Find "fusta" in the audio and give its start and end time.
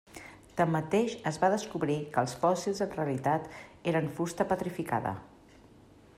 4.17-4.51